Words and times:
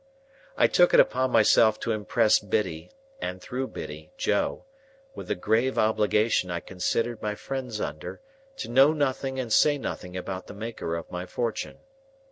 I 0.57 0.65
took 0.65 0.95
it 0.95 0.99
upon 0.99 1.29
myself 1.29 1.79
to 1.81 1.91
impress 1.91 2.39
Biddy 2.39 2.89
(and 3.21 3.39
through 3.39 3.67
Biddy, 3.67 4.09
Joe) 4.17 4.65
with 5.13 5.27
the 5.27 5.35
grave 5.35 5.77
obligation 5.77 6.49
I 6.49 6.59
considered 6.59 7.21
my 7.21 7.35
friends 7.35 7.79
under, 7.79 8.19
to 8.57 8.67
know 8.67 8.93
nothing 8.93 9.39
and 9.39 9.53
say 9.53 9.77
nothing 9.77 10.17
about 10.17 10.47
the 10.47 10.55
maker 10.55 10.95
of 10.95 11.11
my 11.11 11.27
fortune. 11.27 11.77